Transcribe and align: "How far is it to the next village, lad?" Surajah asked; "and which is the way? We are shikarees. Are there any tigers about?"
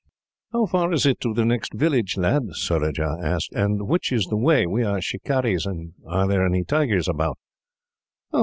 "How 0.51 0.65
far 0.65 0.91
is 0.93 1.05
it 1.05 1.19
to 1.21 1.31
the 1.31 1.45
next 1.45 1.75
village, 1.75 2.17
lad?" 2.17 2.41
Surajah 2.53 3.17
asked; 3.21 3.53
"and 3.53 3.87
which 3.87 4.11
is 4.11 4.25
the 4.25 4.35
way? 4.35 4.65
We 4.65 4.81
are 4.83 4.99
shikarees. 4.99 5.67
Are 6.07 6.27
there 6.27 6.43
any 6.43 6.63
tigers 6.63 7.07
about?" 7.07 7.37